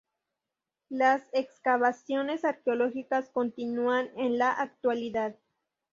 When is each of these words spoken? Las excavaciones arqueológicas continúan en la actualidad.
Las 0.89 1.21
excavaciones 1.31 2.43
arqueológicas 2.43 3.29
continúan 3.29 4.09
en 4.17 4.39
la 4.39 4.49
actualidad. 4.51 5.35